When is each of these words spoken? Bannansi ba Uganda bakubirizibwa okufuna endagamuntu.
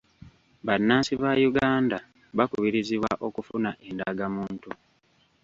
Bannansi 0.65 1.11
ba 1.21 1.31
Uganda 1.49 1.97
bakubirizibwa 2.37 3.11
okufuna 3.27 3.69
endagamuntu. 3.87 4.69